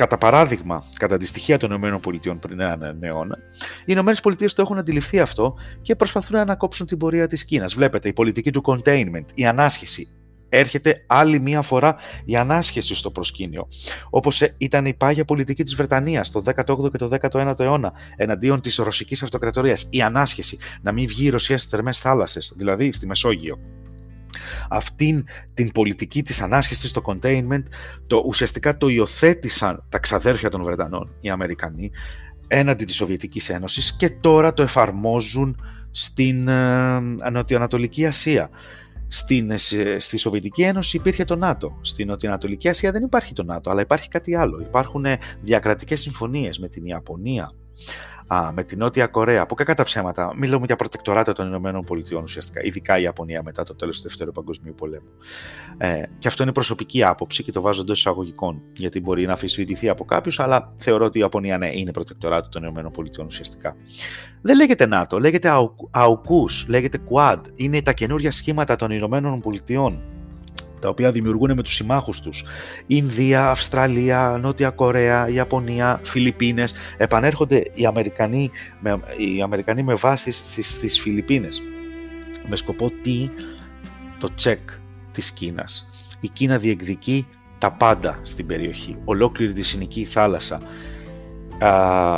Κατά 0.00 0.18
παράδειγμα, 0.18 0.82
κατά 0.98 1.16
τη 1.16 1.26
στοιχεία 1.26 1.58
των 1.58 1.72
ΗΠΑ 1.72 2.34
πριν 2.40 2.60
έναν 2.60 2.98
αιώνα, 3.00 3.38
οι 3.84 3.92
ΗΠΑ 3.92 4.14
το 4.36 4.62
έχουν 4.62 4.78
αντιληφθεί 4.78 5.20
αυτό 5.20 5.54
και 5.82 5.96
προσπαθούν 5.96 6.36
να 6.36 6.42
ανακόψουν 6.42 6.86
την 6.86 6.98
πορεία 6.98 7.26
της 7.26 7.44
Κίνας. 7.44 7.74
Βλέπετε, 7.74 8.08
η 8.08 8.12
πολιτική 8.12 8.50
του 8.52 8.62
containment, 8.64 9.24
η 9.34 9.46
ανάσχεση, 9.46 10.08
έρχεται 10.50 11.04
άλλη 11.06 11.40
μία 11.40 11.62
φορά 11.62 11.96
η 12.24 12.36
ανάσχεση 12.36 12.94
στο 12.94 13.10
προσκήνιο. 13.10 13.66
Όπως 14.10 14.42
ε, 14.42 14.54
ήταν 14.58 14.86
η 14.86 14.94
πάγια 14.94 15.24
πολιτική 15.24 15.64
της 15.64 15.74
Βρετανίας 15.74 16.30
το 16.30 16.42
18ο 16.46 16.90
και 16.90 16.98
το 16.98 17.18
19ο 17.20 17.60
αιώνα 17.60 17.92
εναντίον 18.16 18.60
της 18.60 18.76
ρωσικής 18.76 19.22
αυτοκρατορίας. 19.22 19.88
Η 19.90 20.02
ανάσχεση, 20.02 20.58
να 20.82 20.92
μην 20.92 21.06
βγει 21.06 21.24
η 21.24 21.28
Ρωσία 21.28 21.58
στις 21.58 21.70
θερμές 21.70 21.98
θάλασσες, 21.98 22.54
δηλαδή 22.56 22.92
στη 22.92 23.06
Μεσόγειο. 23.06 23.58
Αυτήν 24.68 25.24
την 25.54 25.72
πολιτική 25.72 26.22
της 26.22 26.40
ανάσχεσης 26.42 26.90
στο 26.90 27.02
containment 27.04 27.62
το, 28.06 28.22
ουσιαστικά 28.26 28.76
το 28.76 28.88
υιοθέτησαν 28.88 29.84
τα 29.88 29.98
ξαδέρφια 29.98 30.50
των 30.50 30.64
Βρετανών, 30.64 31.10
οι 31.20 31.30
Αμερικανοί, 31.30 31.90
έναντι 32.48 32.84
της 32.84 32.94
Σοβιετικής 32.94 33.48
Ένωσης 33.48 33.96
και 33.96 34.10
τώρα 34.10 34.54
το 34.54 34.62
εφαρμόζουν 34.62 35.60
στην 35.90 36.48
ε, 36.48 37.00
Νοτιοανατολική 37.30 38.06
Ασία. 38.06 38.50
Στην, 39.12 39.50
ε, 39.50 39.56
στη 39.98 40.16
Σοβιετική 40.16 40.62
Ένωση 40.62 40.96
υπήρχε 40.96 41.24
το 41.24 41.36
ΝΑΤΟ. 41.36 41.78
Στην 41.80 42.06
Νοτιοανατολική 42.06 42.68
Ασία 42.68 42.92
δεν 42.92 43.02
υπάρχει 43.02 43.32
το 43.32 43.42
ΝΑΤΟ, 43.42 43.70
αλλά 43.70 43.80
υπάρχει 43.80 44.08
κάτι 44.08 44.34
άλλο. 44.34 44.60
Υπάρχουν 44.60 45.04
ε, 45.04 45.18
διακρατικές 45.42 46.00
συμφωνίες 46.00 46.58
με 46.58 46.68
την 46.68 46.84
Ιαπωνία, 46.84 47.52
Α, 48.34 48.52
με 48.52 48.64
την 48.64 48.78
Νότια 48.78 49.06
Κορέα, 49.06 49.46
που 49.46 49.54
κακά 49.54 49.74
τα 49.74 49.82
ψέματα, 49.82 50.32
μιλούμε 50.36 50.66
για 50.66 50.76
προτεκτοράτο 50.76 51.32
των 51.32 51.46
Ηνωμένων 51.46 51.84
Πολιτειών 51.84 52.22
ουσιαστικά, 52.22 52.62
ειδικά 52.64 52.98
η 52.98 53.02
Ιαπωνία 53.02 53.42
μετά 53.42 53.64
το 53.64 53.74
τέλος 53.74 53.96
του 53.96 54.02
Δεύτερου 54.02 54.32
Παγκοσμίου 54.32 54.74
Πολέμου. 54.76 55.08
Ε, 55.78 56.02
και 56.18 56.28
αυτό 56.28 56.42
είναι 56.42 56.52
προσωπική 56.52 57.04
άποψη 57.04 57.42
και 57.42 57.52
το 57.52 57.60
βάζω 57.60 57.80
εντός 57.80 57.98
εισαγωγικών, 57.98 58.62
γιατί 58.72 59.00
μπορεί 59.00 59.26
να 59.26 59.32
αφισβητηθεί 59.32 59.88
από 59.88 60.04
κάποιους, 60.04 60.40
αλλά 60.40 60.72
θεωρώ 60.76 61.04
ότι 61.04 61.18
η 61.18 61.20
Ιαπωνία 61.20 61.58
ναι, 61.58 61.70
είναι 61.72 61.92
προτεκτοράτο 61.92 62.48
των 62.48 62.62
Ηνωμένων 62.62 62.92
Πολιτειών 62.92 63.26
ουσιαστικά. 63.26 63.76
Δεν 64.42 64.56
λέγεται 64.56 64.86
ΝΑΤΟ, 64.86 65.18
λέγεται 65.18 65.48
ΑΟΚΟΥ, 65.90 66.44
λέγεται 66.68 66.98
QUAD. 67.10 67.38
Είναι 67.54 67.82
τα 67.82 67.92
καινούργια 67.92 68.30
σχήματα 68.30 68.76
των 68.76 68.90
Ηνωμένων 68.90 69.40
Πολιτειών 69.40 70.02
τα 70.80 70.88
οποία 70.88 71.10
δημιουργούν 71.10 71.54
με 71.54 71.62
τους 71.62 71.74
συμμάχους 71.74 72.20
τους. 72.20 72.44
Ινδία, 72.86 73.50
Αυστραλία, 73.50 74.38
Νότια 74.42 74.70
Κορέα, 74.70 75.28
Ιαπωνία, 75.28 76.00
Φιλιππίνες. 76.02 76.74
Επανέρχονται 76.96 77.62
οι 77.74 77.86
Αμερικανοί 77.86 78.50
με, 78.80 79.00
οι 79.16 79.42
Αμερικανοί 79.42 79.82
με 79.82 79.94
βάση 79.94 80.30
στις, 80.30 80.72
στις 80.72 81.00
Φιλιππίνες. 81.00 81.62
Με 82.48 82.56
σκοπό 82.56 82.92
τι, 83.02 83.30
το 84.18 84.34
τσεκ 84.34 84.58
της 85.12 85.30
Κίνας. 85.30 85.86
Η 86.20 86.28
Κίνα 86.28 86.58
διεκδικεί 86.58 87.26
τα 87.58 87.70
πάντα 87.70 88.18
στην 88.22 88.46
περιοχή, 88.46 88.96
ολόκληρη 89.04 89.52
τη 89.52 89.62
Συνική 89.62 90.04
θάλασσα, 90.04 90.62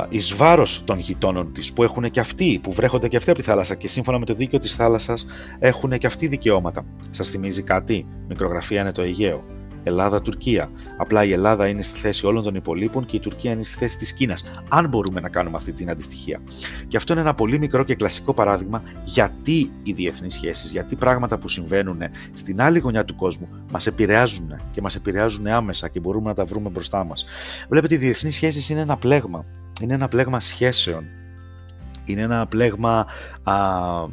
εις 0.09 0.35
βάρος 0.35 0.85
των 0.85 0.99
γειτόνων 0.99 1.53
της, 1.53 1.73
που 1.73 1.83
έχουν 1.83 2.11
και 2.11 2.21
αυτοί, 2.21 2.61
που 2.63 2.73
βρέχονται 2.73 3.09
και 3.09 3.17
αυτοί 3.17 3.31
από 3.31 3.39
τη 3.39 3.45
θάλασσα 3.45 3.75
και 3.75 3.89
σύμφωνα 3.89 4.19
με 4.19 4.25
το 4.25 4.35
δίκαιο 4.35 4.59
της 4.59 4.75
θάλασσας 4.75 5.27
έχουν 5.59 5.99
και 5.99 6.07
αυτοί 6.07 6.27
δικαιώματα. 6.27 6.85
Σας 7.11 7.29
θυμίζει 7.29 7.63
κάτι, 7.63 8.07
μικρογραφία 8.29 8.81
είναι 8.81 8.93
το 8.93 9.03
Αιγαίο. 9.03 9.45
Ελλάδα-Τουρκία. 9.83 10.71
Απλά 10.97 11.25
η 11.25 11.33
Ελλάδα 11.33 11.69
είναι 11.69 11.83
στη 11.83 11.99
θέση 11.99 12.27
όλων 12.27 12.43
των 12.43 12.55
υπολείπων 12.55 13.07
και 13.07 13.17
η 13.17 13.21
Τουρκία 13.21 13.53
είναι 13.53 13.62
στη 13.62 13.79
θέση 13.79 13.99
της 13.99 14.12
Κίνας. 14.12 14.45
Αν 14.69 14.89
μπορούμε 14.89 15.21
να 15.21 15.29
κάνουμε 15.29 15.57
αυτή 15.57 15.73
την 15.73 15.91
αντιστοιχία. 15.91 16.41
Και 16.89 16.97
αυτό 16.97 17.12
είναι 17.12 17.23
ένα 17.23 17.35
πολύ 17.35 17.59
μικρό 17.59 17.85
και 17.85 17.95
κλασικό 17.95 18.35
παράδειγμα 18.35 18.83
γιατί 19.05 19.71
οι 19.83 19.93
διεθνείς 19.93 20.35
σχέσεις, 20.35 20.71
γιατί 20.73 20.97
πράγματα 20.97 21.39
που 21.39 21.49
συμβαίνουν 21.49 21.99
στην 22.35 22.61
άλλη 22.61 22.79
γωνιά 22.79 23.05
του 23.05 23.17
κόσμου 23.17 23.49
μας 23.71 23.87
επηρεάζουν 23.87 24.61
και 24.73 24.81
μας 24.81 24.95
επηρεάζουν 24.95 25.47
άμεσα 25.47 25.89
και 25.89 26.01
μπορούμε 26.01 26.29
να 26.29 26.35
τα 26.35 26.45
βρούμε 26.45 26.69
μπροστά 26.69 27.05
μας. 27.05 27.25
Βλέπετε, 27.69 27.95
οι 27.95 27.99
διεθνείς 27.99 28.35
σχέσεις 28.35 28.69
είναι 28.69 28.81
ένα 28.81 28.97
πλέγμα. 28.97 29.45
Είναι 29.81 29.95
ένα 29.95 30.09
πλέγμα 30.09 30.41
σχέσεων. 30.41 31.05
Είναι 32.05 32.21
ένα 32.21 32.47
πλέγμα 32.47 33.07
α, 33.43 33.55
ε, 33.55 34.09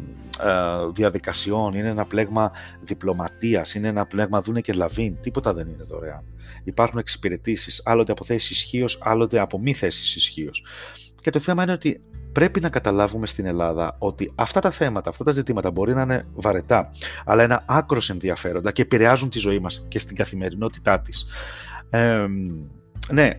διαδικασιών, 0.94 1.74
είναι 1.74 1.88
ένα 1.88 2.06
πλέγμα 2.06 2.52
διπλωματίας, 2.82 3.74
είναι 3.74 3.88
ένα 3.88 4.06
πλέγμα 4.06 4.42
δούνε 4.42 4.62
και 4.62 4.74
λαβίν, 4.74 5.16
τίποτα 5.22 5.54
δεν 5.54 5.68
είναι 5.68 5.84
δωρεάν. 5.84 6.24
Υπάρχουν 6.64 7.00
εξυπηρετήσεις, 7.00 7.82
άλλοτε 7.86 8.12
από 8.12 8.24
θέσεις 8.24 8.50
ισχύως, 8.50 9.00
άλλοτε 9.02 9.40
από 9.40 9.60
μη 9.60 9.74
θέσεις 9.74 10.16
ισχύως. 10.16 10.64
Και 11.22 11.30
το 11.30 11.40
θέμα 11.40 11.64
είναι 11.64 11.72
ότι 11.72 12.04
πρέπει 12.32 12.60
να 12.60 12.70
καταλάβουμε 12.70 13.28
στην 13.28 13.46
Ελλάδα 13.46 13.96
ότι 14.00 14.32
αυτά 14.36 14.60
τα 14.60 14.70
θέματα, 14.70 15.10
αυτά 15.10 15.24
τα 15.24 15.32
ζητήματα 15.32 15.72
μπορεί 15.72 15.94
να 15.94 16.02
είναι 16.02 16.26
βαρετά, 16.34 16.92
αλλά 17.26 17.44
είναι 17.44 17.60
άκρος 17.66 18.10
ενδιαφέροντα 18.10 18.72
και 18.72 18.82
επηρεάζουν 18.82 19.30
τη 19.30 19.40
ζωή 19.40 19.60
μας 19.60 19.86
και 19.88 20.00
στην 20.00 20.16
καθημερινότητά 20.16 21.02
της. 21.02 21.26
Ε, 21.90 22.26
ναι, 23.12 23.30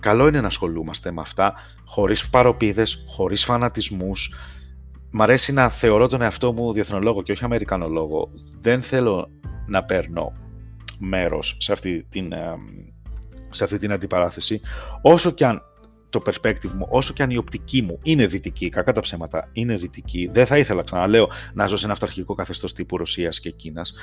καλό 0.00 0.26
είναι 0.26 0.40
να 0.40 0.46
ασχολούμαστε 0.46 1.12
με 1.12 1.20
αυτά, 1.20 1.54
χωρίς 1.84 2.28
παροπίδες, 2.28 3.04
χωρίς 3.06 3.44
φανατισμούς, 3.44 4.34
μ' 5.16 5.22
αρέσει 5.22 5.52
να 5.52 5.68
θεωρώ 5.68 6.08
τον 6.08 6.22
εαυτό 6.22 6.52
μου 6.52 6.72
διεθνολόγο 6.72 7.22
και 7.22 7.32
όχι 7.32 7.44
αμερικανολόγο. 7.44 8.30
Δεν 8.60 8.82
θέλω 8.82 9.30
να 9.66 9.84
παίρνω 9.84 10.32
μέρος 10.98 11.56
σε 11.60 11.72
αυτή 11.72 12.06
την, 12.10 12.32
σε 13.50 13.64
αυτή 13.64 13.78
την 13.78 13.92
αντιπαράθεση. 13.92 14.60
Όσο 15.02 15.30
και 15.30 15.44
αν 15.44 15.62
το 16.10 16.22
perspective 16.26 16.70
μου, 16.76 16.86
όσο 16.88 17.12
και 17.12 17.22
αν 17.22 17.30
η 17.30 17.36
οπτική 17.36 17.82
μου 17.82 17.98
είναι 18.02 18.26
δυτική, 18.26 18.68
κακά 18.68 18.92
τα 18.92 19.00
ψέματα, 19.00 19.48
είναι 19.52 19.76
δυτική, 19.76 20.30
δεν 20.32 20.46
θα 20.46 20.58
ήθελα, 20.58 20.82
ξαναλέω, 20.82 21.30
να 21.54 21.66
ζω 21.66 21.76
σε 21.76 21.84
ένα 21.84 21.92
αυταρχικό 21.92 22.34
καθεστώς 22.34 22.72
τύπου 22.72 22.96
Ρωσίας 22.96 23.40
και 23.40 23.50
Κίνας. 23.50 23.94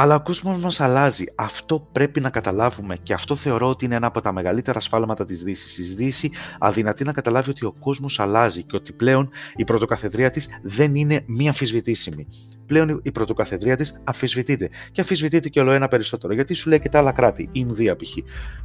Αλλά 0.00 0.14
ο 0.14 0.22
κόσμος 0.22 0.62
μας 0.62 0.80
αλλάζει. 0.80 1.24
Αυτό 1.34 1.88
πρέπει 1.92 2.20
να 2.20 2.30
καταλάβουμε 2.30 2.96
και 3.02 3.12
αυτό 3.12 3.34
θεωρώ 3.34 3.68
ότι 3.68 3.84
είναι 3.84 3.94
ένα 3.94 4.06
από 4.06 4.20
τα 4.20 4.32
μεγαλύτερα 4.32 4.80
σφάλματα 4.80 5.24
της 5.24 5.42
Δύσης. 5.42 5.78
Η 5.78 5.94
Δύση 5.94 6.30
αδυνατεί 6.58 7.04
να 7.04 7.12
καταλάβει 7.12 7.50
ότι 7.50 7.64
ο 7.64 7.74
κόσμος 7.80 8.20
αλλάζει 8.20 8.62
και 8.62 8.76
ότι 8.76 8.92
πλέον 8.92 9.30
η 9.56 9.64
πρωτοκαθεδρία 9.64 10.30
της 10.30 10.48
δεν 10.62 10.94
είναι 10.94 11.22
μη 11.26 11.48
αμφισβητήσιμη. 11.48 12.26
Πλέον 12.66 13.00
η 13.02 13.12
πρωτοκαθεδρία 13.12 13.76
της 13.76 14.02
αμφισβητείται. 14.04 14.70
Και 14.92 15.00
αμφισβητείται 15.00 15.48
και 15.48 15.60
όλο 15.60 15.72
ένα 15.72 15.88
περισσότερο. 15.88 16.34
Γιατί 16.34 16.54
σου 16.54 16.68
λέει 16.68 16.80
και 16.80 16.88
τα 16.88 16.98
άλλα 16.98 17.12
κράτη, 17.12 17.42
η 17.42 17.48
Ινδία 17.52 17.96
π.χ. 17.96 18.16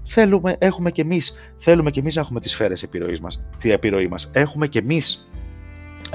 Θέλουμε, 0.05 0.55
έχουμε 0.59 0.91
κι 0.91 1.01
εμείς, 1.01 1.33
θέλουμε 1.57 1.91
κι 1.91 1.99
εμείς 1.99 2.15
να 2.15 2.21
έχουμε 2.21 2.39
τις 2.39 2.51
σφαίρες 2.51 2.83
επιρροής 2.83 3.21
μας. 3.21 3.43
Τι 3.57 3.71
επιρροή 3.71 4.07
μας. 4.07 4.31
Έχουμε 4.33 4.67
κι 4.67 4.77
εμείς 4.77 5.29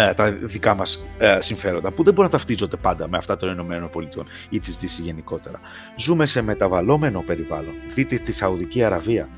ε, 0.09 0.15
τα 0.15 0.31
δικά 0.33 0.75
μας 0.75 1.05
ε, 1.19 1.37
συμφέροντα 1.41 1.91
που 1.91 2.03
δεν 2.03 2.15
μπορούν 2.15 2.31
να 2.31 2.39
ταυτίζονται 2.39 2.77
πάντα 2.77 3.09
με 3.09 3.17
αυτά 3.17 3.37
των 3.37 3.51
ΗΠΑ 3.51 4.25
ή 4.51 4.59
της 4.59 4.79
Δύσης 4.79 5.05
γενικότερα. 5.05 5.61
Ζούμε 5.97 6.27
σε 6.27 6.43
μεταβαλλόμενο 6.43 7.23
περιβάλλον. 7.27 7.75
Δείτε 7.95 8.17
τη 8.17 8.33
Σαουδική 8.33 8.83
Αραβία. 8.83 9.29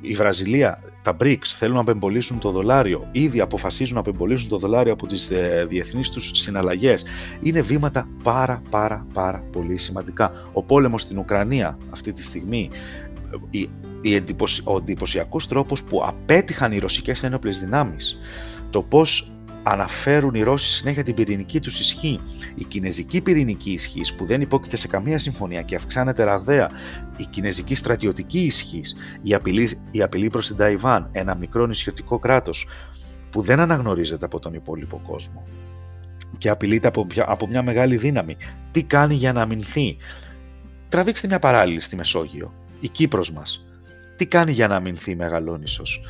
Η 0.00 0.14
Βραζιλία, 0.14 0.80
τα 1.02 1.16
BRICS 1.20 1.44
θέλουν 1.44 1.74
να 1.74 1.80
απεμπολίσουν 1.80 2.38
το 2.38 2.50
δολάριο. 2.50 3.08
Ήδη 3.12 3.40
αποφασίζουν 3.40 3.94
να 3.94 4.00
απεμπολίσουν 4.00 4.48
το 4.48 4.58
δολάριο 4.58 4.92
από 4.92 5.06
τις 5.06 5.30
ε, 5.30 5.66
διεθνείς 5.68 6.10
τους 6.10 6.30
συναλλαγές. 6.34 7.04
Είναι 7.40 7.60
βήματα 7.60 8.08
πάρα 8.22 8.62
πάρα 8.70 9.06
πάρα 9.12 9.44
πολύ 9.52 9.78
σημαντικά. 9.78 10.32
Ο 10.52 10.62
πόλεμος 10.62 11.02
στην 11.02 11.18
Ουκρανία 11.18 11.78
αυτή 11.90 12.12
τη 12.12 12.22
στιγμή, 12.22 12.70
ο 14.64 14.76
εντυπωσιακός 14.76 15.48
τρόπος 15.48 15.82
που 15.82 16.02
απέτυχαν 16.06 16.72
οι 16.72 16.78
ρωσικές 16.78 17.22
ένοπλες 17.22 17.60
δυνάμεις 17.60 18.18
το 18.72 18.82
πώς 18.82 19.32
αναφέρουν 19.62 20.34
οι 20.34 20.42
Ρώσοι 20.42 20.68
συνέχεια 20.68 21.02
την 21.02 21.14
πυρηνική 21.14 21.60
τους 21.60 21.80
ισχύ. 21.80 22.20
Η 22.54 22.64
κινέζικη 22.64 23.20
πυρηνική 23.20 23.72
ισχύ 23.72 24.00
που 24.16 24.24
δεν 24.24 24.40
υπόκειται 24.40 24.76
σε 24.76 24.88
καμία 24.88 25.18
συμφωνία 25.18 25.62
και 25.62 25.74
αυξάνεται 25.74 26.24
ραγδαία. 26.24 26.70
Η 27.16 27.24
κινέζικη 27.24 27.74
στρατιωτική 27.74 28.40
ισχύ. 28.40 28.80
Η 29.22 29.34
απειλή, 29.34 29.78
η 29.90 30.02
απειλή 30.02 30.28
προς 30.28 30.46
την 30.46 30.56
Ταϊβάν, 30.56 31.08
ένα 31.12 31.34
μικρό 31.34 31.66
νησιωτικό 31.66 32.18
κράτος 32.18 32.68
που 33.30 33.40
δεν 33.40 33.60
αναγνωρίζεται 33.60 34.24
από 34.24 34.38
τον 34.38 34.54
υπόλοιπο 34.54 35.00
κόσμο 35.06 35.44
και 36.38 36.48
απειλείται 36.48 36.88
από, 36.88 37.06
από 37.26 37.46
μια 37.46 37.62
μεγάλη 37.62 37.96
δύναμη. 37.96 38.36
Τι 38.70 38.82
κάνει 38.82 39.14
για 39.14 39.32
να 39.32 39.42
αμυνθεί; 39.42 39.96
Τραβήξτε 40.88 41.26
μια 41.26 41.38
παράλληλη 41.38 41.80
στη 41.80 41.96
Μεσόγειο. 41.96 42.52
Η 42.80 42.88
Κύπρος 42.88 43.32
μας. 43.32 43.66
Τι 44.16 44.26
κάνει 44.26 44.52
για 44.52 44.68
να 44.68 44.76
αμυνθεί 44.76 45.16
Μεγαλόνισος 45.16 46.02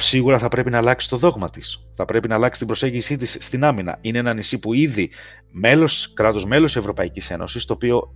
σίγουρα 0.00 0.38
θα 0.38 0.48
πρέπει 0.48 0.70
να 0.70 0.78
αλλάξει 0.78 1.08
το 1.08 1.16
δόγμα 1.16 1.50
της. 1.50 1.86
Θα 1.94 2.04
πρέπει 2.04 2.28
να 2.28 2.34
αλλάξει 2.34 2.58
την 2.58 2.66
προσέγγιση 2.66 3.16
της 3.16 3.36
στην 3.40 3.64
άμυνα. 3.64 3.98
Είναι 4.00 4.18
ένα 4.18 4.34
νησί 4.34 4.58
που 4.58 4.72
ήδη 4.72 5.10
μέλος, 5.50 6.12
κράτος 6.12 6.46
μέλος 6.46 6.76
Ευρωπαϊκής 6.76 7.30
Ένωσης, 7.30 7.64
το 7.64 7.72
οποίο 7.72 8.14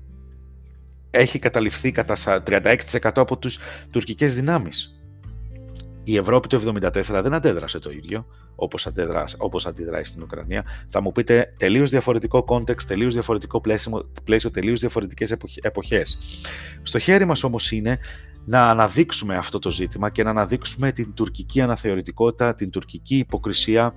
έχει 1.11 1.39
καταληφθεί 1.39 1.93
κατά 1.93 2.43
36% 2.47 2.77
από 3.15 3.37
τους 3.37 3.59
τουρκικές 3.91 4.35
δυνάμεις. 4.35 4.93
Η 6.05 6.17
Ευρώπη 6.17 6.49
το 6.49 6.57
1974 6.57 7.23
δεν 7.23 7.35
αντέδρασε 7.35 7.79
το 7.79 7.91
ίδιο 7.91 8.27
όπως, 8.55 8.87
αντέδρασε, 8.87 9.37
όπως 9.39 9.67
αντιδράει 9.67 10.05
στην 10.05 10.23
Ουκρανία. 10.23 10.65
Θα 10.89 11.01
μου 11.01 11.13
πείτε 11.13 11.53
τελείως 11.57 11.91
διαφορετικό 11.91 12.45
context, 12.49 12.83
τελείως 12.83 13.15
διαφορετικό 13.15 13.61
πλαίσιο, 13.61 14.11
πλαίσιο 14.25 14.51
τελείως 14.51 14.81
διαφορετικές 14.81 15.37
εποχές. 15.63 16.19
Στο 16.83 16.99
χέρι 16.99 17.25
μας 17.25 17.45
όμως 17.45 17.73
είναι 17.73 17.99
να 18.49 18.69
αναδείξουμε 18.71 19.37
αυτό 19.37 19.59
το 19.59 19.71
ζήτημα 19.71 20.11
και 20.11 20.23
να 20.23 20.31
αναδείξουμε 20.31 20.93
την 20.93 21.15
τουρκική 21.15 21.61
αναθεωρητικότητα, 21.61 22.55
την 22.55 22.71
τουρκική 22.71 23.17
υποκρισία 23.17 23.95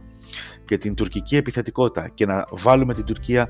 και 0.65 0.77
την 0.77 0.95
τουρκική 0.95 1.35
επιθετικότητα 1.35 2.09
και 2.09 2.25
να 2.25 2.47
βάλουμε 2.51 2.93
την 2.93 3.05
Τουρκία 3.05 3.49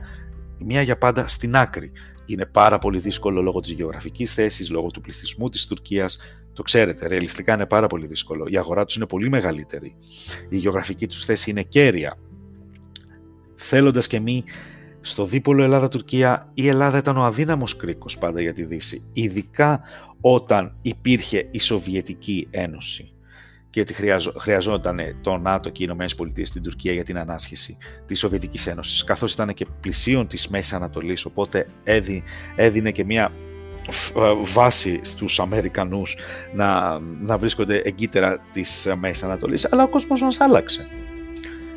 μία 0.60 0.82
για 0.82 0.98
πάντα 0.98 1.28
στην 1.28 1.56
άκρη. 1.56 1.92
Είναι 2.26 2.46
πάρα 2.46 2.80
πολύ 2.80 3.00
δύσκολο 3.00 3.42
λόγω 3.42 3.60
της 3.60 3.72
γεωγραφικής 3.72 4.34
θέσης, 4.34 4.70
λόγω 4.70 4.88
του 4.88 5.02
πληθυσμού 5.02 5.50
της 5.50 5.68
Τουρκίας. 5.68 6.18
Το 6.54 6.64
ξέρετε, 6.64 7.08
ρεαλιστικά 7.08 7.54
είναι 7.54 7.66
πάρα 7.66 7.88
πολύ 7.88 8.08
δύσκολο. 8.08 8.46
Η 8.48 8.58
αγορά 8.58 8.86
τους 8.86 8.96
είναι 8.96 9.06
πολύ 9.06 9.30
μεγαλύτερη. 9.30 9.96
Η 10.50 10.58
γεωγραφική 10.58 11.08
τους 11.08 11.26
θέση 11.26 11.50
είναι 11.50 11.64
κέρια. 11.64 12.18
Θέλοντας 13.56 14.08
και 14.08 14.20
μη 14.20 14.44
Στο 15.02 15.26
δίπολο 15.26 15.64
Ελλάδα-Τουρκία 15.64 16.50
η 16.54 16.68
Ελλάδα 16.68 16.98
ήταν 16.98 17.18
ο 17.18 17.24
αδύναμος 17.24 17.76
κρίκος 17.76 18.18
πάντα 18.18 18.42
για 18.42 18.54
τη 18.54 18.64
Δύση, 18.64 19.10
ειδικά 19.14 19.82
όταν 20.22 20.76
υπήρχε 20.82 21.48
η 21.52 21.60
Σοβιετική 21.60 22.48
Ένωση 22.52 23.12
και 23.70 23.80
ότι 23.80 23.96
χρειαζόταν 24.38 25.00
το 25.22 25.38
ΝΑΤΟ 25.38 25.70
και 25.70 25.82
οι 25.82 25.86
Ηνωμένες 25.88 26.16
Πολιτείες 26.16 26.48
στην 26.48 26.64
Τουρκία 26.64 26.94
για 26.94 27.04
την 27.04 27.18
ανάσχεση 27.18 27.78
της 28.06 28.20
Σοβιετικής 28.20 28.68
Ένωσης, 28.68 29.04
καθώς 29.04 29.34
ήταν 29.34 29.54
και 29.54 29.66
πλησίων 29.82 30.28
της 30.28 30.48
Μέσης 30.48 30.74
Ανατολής, 30.74 31.26
οπότε 31.26 31.68
έδινε 32.56 32.92
και 32.92 33.06
μια 33.06 33.32
ε, 34.16 34.22
βάση 34.54 35.00
στους 35.04 35.40
Αμερικανούς 35.40 36.18
να, 36.54 37.00
να 37.00 37.38
βρίσκονται 37.38 37.76
εγκύτερα 37.78 38.40
της 38.52 38.94
Μέσης 39.00 39.24
Ανατολής, 39.24 39.72
αλλά 39.72 39.84
ο 39.84 39.88
κόσμος 39.88 40.22
μας 40.22 40.40
άλλαξε. 40.40 40.88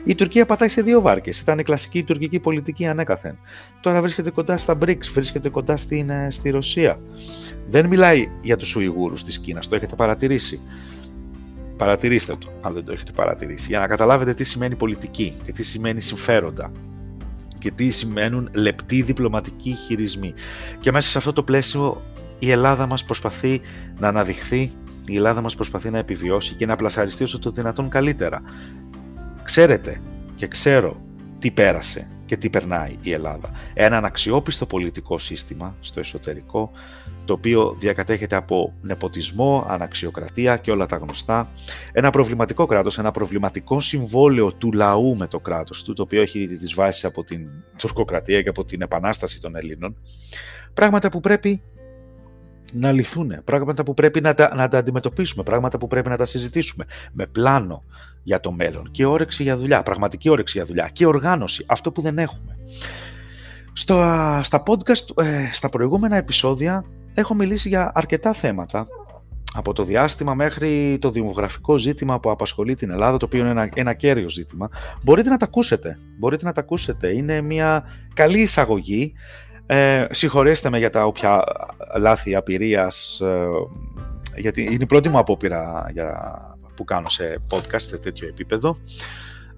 Η 0.04 0.14
Τουρκία 0.14 0.46
πατάει 0.46 0.68
σε 0.68 0.82
δύο 0.82 1.00
βάρκες. 1.00 1.40
Ήταν 1.40 1.58
η 1.58 1.62
κλασική 1.62 2.04
τουρκική 2.04 2.38
πολιτική 2.38 2.86
ανέκαθεν. 2.86 3.38
Τώρα 3.80 4.00
βρίσκεται 4.00 4.30
κοντά 4.30 4.56
στα 4.56 4.78
BRICS, 4.84 5.06
βρίσκεται 5.12 5.48
κοντά 5.48 5.76
στην, 5.76 6.10
ε, 6.10 6.30
στη 6.30 6.50
Ρωσία. 6.50 7.00
Δεν 7.68 7.86
μιλάει 7.86 8.30
για 8.40 8.56
τους 8.56 8.76
Ουιγούρους 8.76 9.24
της 9.24 9.38
Κίνας, 9.38 9.68
το 9.68 9.76
έχετε 9.76 9.94
παρατηρήσει. 9.94 10.60
Παρατηρήστε 11.76 12.36
το, 12.36 12.52
αν 12.60 12.72
δεν 12.72 12.84
το 12.84 12.92
έχετε 12.92 13.12
παρατηρήσει, 13.12 13.66
για 13.68 13.78
να 13.78 13.86
καταλάβετε 13.86 14.34
τι 14.34 14.44
σημαίνει 14.44 14.74
πολιτική 14.74 15.36
και 15.44 15.52
τι 15.52 15.62
σημαίνει 15.62 16.00
συμφέροντα 16.00 16.72
και 17.58 17.70
τι 17.70 17.90
σημαίνουν 17.90 18.48
λεπτοί 18.52 19.02
διπλωματικοί 19.02 19.72
χειρισμοί. 19.72 20.34
Και 20.80 20.92
μέσα 20.92 21.08
σε 21.08 21.18
αυτό 21.18 21.32
το 21.32 21.42
πλαίσιο 21.42 22.02
η 22.38 22.50
Ελλάδα 22.50 22.86
μας 22.86 23.04
προσπαθεί 23.04 23.60
να 23.98 24.08
αναδειχθεί, 24.08 24.72
η 25.06 25.16
Ελλάδα 25.16 25.40
μας 25.40 25.54
προσπαθεί 25.54 25.90
να 25.90 25.98
επιβιώσει 25.98 26.54
και 26.54 26.66
να 26.66 26.76
πλασαριστεί 26.76 27.24
όσο 27.24 27.38
το 27.38 27.50
δυνατόν 27.50 27.88
καλύτερα. 27.88 28.42
Ξέρετε 29.44 30.00
και 30.34 30.46
ξέρω 30.46 31.00
τι 31.38 31.50
πέρασε 31.50 32.08
και 32.26 32.36
τι 32.36 32.50
περνάει 32.50 32.96
η 33.02 33.12
Ελλάδα. 33.12 33.50
Έναν 33.74 34.04
αξιόπιστο 34.04 34.66
πολιτικό 34.66 35.18
σύστημα 35.18 35.76
στο 35.80 36.00
εσωτερικό, 36.00 36.70
το 37.24 37.32
οποίο 37.32 37.76
διακατέχεται 37.78 38.36
από 38.36 38.74
νεποτισμό, 38.80 39.66
αναξιοκρατία 39.68 40.56
και 40.56 40.70
όλα 40.70 40.86
τα 40.86 40.96
γνωστά. 40.96 41.48
Ένα 41.92 42.10
προβληματικό 42.10 42.66
κράτος, 42.66 42.98
ένα 42.98 43.10
προβληματικό 43.10 43.80
συμβόλαιο 43.80 44.52
του 44.52 44.72
λαού 44.72 45.16
με 45.16 45.26
το 45.26 45.40
κράτος 45.40 45.82
του, 45.82 45.92
το 45.92 46.02
οποίο 46.02 46.22
έχει 46.22 46.46
τις 46.46 46.74
βάσεις 46.74 47.04
από 47.04 47.24
την 47.24 47.48
τουρκοκρατία 47.78 48.42
και 48.42 48.48
από 48.48 48.64
την 48.64 48.82
επανάσταση 48.82 49.40
των 49.40 49.56
Ελλήνων. 49.56 49.96
Πράγματα 50.74 51.08
που 51.08 51.20
πρέπει 51.20 51.62
να 52.74 52.92
λυθούν, 52.92 53.44
πράγματα 53.44 53.82
που 53.82 53.94
πρέπει 53.94 54.20
να 54.20 54.34
τα, 54.34 54.54
να 54.54 54.68
τα 54.68 54.78
αντιμετωπίσουμε, 54.78 55.42
πράγματα 55.42 55.78
που 55.78 55.86
πρέπει 55.86 56.08
να 56.08 56.16
τα 56.16 56.24
συζητήσουμε 56.24 56.84
με 57.12 57.26
πλάνο 57.26 57.84
για 58.22 58.40
το 58.40 58.52
μέλλον 58.52 58.90
και 58.90 59.06
όρεξη 59.06 59.42
για 59.42 59.56
δουλειά, 59.56 59.82
πραγματική 59.82 60.28
όρεξη 60.28 60.58
για 60.58 60.66
δουλειά 60.66 60.90
και 60.92 61.06
οργάνωση, 61.06 61.64
αυτό 61.68 61.92
που 61.92 62.00
δεν 62.00 62.18
έχουμε. 62.18 62.58
Στο, 63.72 63.94
στα 64.42 64.62
podcast, 64.66 65.22
ε, 65.24 65.50
στα 65.52 65.68
προηγούμενα 65.68 66.16
επεισόδια 66.16 66.84
έχω 67.14 67.34
μιλήσει 67.34 67.68
για 67.68 67.92
αρκετά 67.94 68.32
θέματα 68.32 68.86
από 69.56 69.72
το 69.72 69.84
διάστημα 69.84 70.34
μέχρι 70.34 70.98
το 71.00 71.10
δημογραφικό 71.10 71.78
ζήτημα 71.78 72.20
που 72.20 72.30
απασχολεί 72.30 72.74
την 72.74 72.90
Ελλάδα, 72.90 73.16
το 73.16 73.24
οποίο 73.24 73.40
είναι 73.40 73.50
ένα, 73.50 73.68
ένα 73.74 73.94
κέριο 73.94 74.30
ζήτημα. 74.30 74.68
Μπορείτε 75.02 75.28
να 75.30 75.36
τα 75.36 75.44
ακούσετε, 75.44 75.98
μπορείτε 76.18 76.44
να 76.44 76.52
τα 76.52 76.60
ακούσετε. 76.60 77.08
Είναι 77.16 77.40
μια 77.40 77.84
καλή 78.14 78.40
εισαγωγή 78.40 79.12
ε, 79.66 80.06
συγχωρέστε 80.10 80.70
με 80.70 80.78
για 80.78 80.90
τα 80.90 81.04
όποια 81.04 81.44
λάθη 81.98 82.34
απειρίας, 82.34 83.20
ε, 83.20 83.46
γιατί 84.36 84.62
είναι 84.62 84.82
η 84.82 84.86
πρώτη 84.86 85.08
μου 85.08 85.18
απόπειρα 85.18 85.90
για, 85.92 86.38
που 86.76 86.84
κάνω 86.84 87.08
σε 87.08 87.38
podcast 87.50 87.80
σε 87.80 87.98
τέτοιο 87.98 88.28
επίπεδο. 88.28 88.76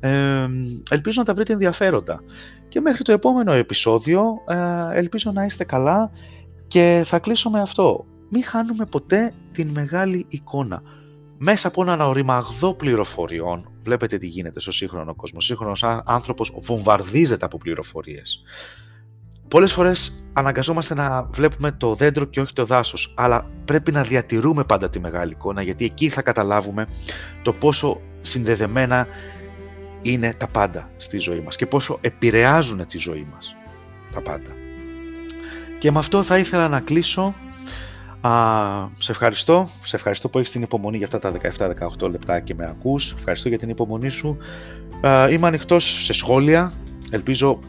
Ε, 0.00 0.48
ελπίζω 0.90 1.20
να 1.20 1.26
τα 1.26 1.34
βρείτε 1.34 1.52
ενδιαφέροντα. 1.52 2.22
Και 2.68 2.80
μέχρι 2.80 3.02
το 3.02 3.12
επόμενο 3.12 3.52
επεισόδιο 3.52 4.42
ε, 4.48 4.98
ελπίζω 4.98 5.32
να 5.32 5.44
είστε 5.44 5.64
καλά 5.64 6.10
και 6.66 7.02
θα 7.06 7.18
κλείσω 7.18 7.50
με 7.50 7.60
αυτό. 7.60 8.06
Μην 8.30 8.44
χάνουμε 8.44 8.86
ποτέ 8.86 9.34
την 9.52 9.68
μεγάλη 9.68 10.26
εικόνα. 10.28 10.82
Μέσα 11.38 11.68
από 11.68 11.82
έναν 11.82 12.00
οριμαγδό 12.00 12.74
πληροφοριών, 12.74 13.70
βλέπετε 13.82 14.18
τι 14.18 14.26
γίνεται 14.26 14.60
στο 14.60 14.72
σύγχρονο 14.72 15.14
κόσμο. 15.14 15.38
Ο 15.38 15.42
σύγχρονος 15.42 15.84
άνθρωπος 16.04 16.52
βομβαρδίζεται 16.60 17.44
από 17.44 17.58
πληροφορίες. 17.58 18.42
Πολλές 19.48 19.72
φορές 19.72 20.26
αναγκαζόμαστε 20.32 20.94
να 20.94 21.22
βλέπουμε 21.22 21.72
το 21.72 21.94
δέντρο 21.94 22.24
και 22.24 22.40
όχι 22.40 22.52
το 22.52 22.64
δάσος, 22.64 23.14
αλλά 23.16 23.50
πρέπει 23.64 23.92
να 23.92 24.02
διατηρούμε 24.02 24.64
πάντα 24.64 24.90
τη 24.90 25.00
μεγάλη 25.00 25.32
εικόνα, 25.32 25.62
γιατί 25.62 25.84
εκεί 25.84 26.08
θα 26.08 26.22
καταλάβουμε 26.22 26.86
το 27.42 27.52
πόσο 27.52 28.00
συνδεδεμένα 28.20 29.06
είναι 30.02 30.32
τα 30.36 30.46
πάντα 30.46 30.90
στη 30.96 31.18
ζωή 31.18 31.40
μας 31.40 31.56
και 31.56 31.66
πόσο 31.66 31.98
επηρεάζουν 32.00 32.86
τη 32.86 32.98
ζωή 32.98 33.26
μας 33.32 33.56
τα 34.12 34.20
πάντα. 34.20 34.50
Και 35.78 35.90
με 35.90 35.98
αυτό 35.98 36.22
θα 36.22 36.38
ήθελα 36.38 36.68
να 36.68 36.80
κλείσω. 36.80 37.34
Α, 38.20 38.30
σε 38.98 39.12
ευχαριστώ. 39.12 39.68
Σε 39.84 39.96
ευχαριστώ 39.96 40.28
που 40.28 40.38
έχεις 40.38 40.50
την 40.50 40.62
υπομονή 40.62 40.96
για 40.96 41.06
αυτά 41.06 41.18
τα 41.18 41.32
17-18 42.00 42.10
λεπτά 42.10 42.40
και 42.40 42.54
με 42.54 42.66
ακούς. 42.66 43.12
Ευχαριστώ 43.18 43.48
για 43.48 43.58
την 43.58 43.68
υπομονή 43.68 44.08
σου. 44.08 44.36
Α, 45.00 45.28
είμαι 45.30 45.46
ανοιχτός 45.46 46.04
σε 46.04 46.12
σχόλια. 46.12 46.72
Ελπίζω 47.10 47.60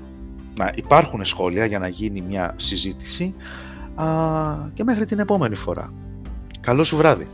να 0.57 0.71
υπάρχουν 0.75 1.25
σχόλια 1.25 1.65
για 1.65 1.79
να 1.79 1.87
γίνει 1.87 2.21
μια 2.21 2.53
συζήτηση 2.55 3.33
α, 3.95 4.05
και 4.73 4.83
μέχρι 4.83 5.05
την 5.05 5.19
επόμενη 5.19 5.55
φορά. 5.55 5.93
Καλό 6.61 6.83
σου 6.83 6.97
βράδυ. 6.97 7.27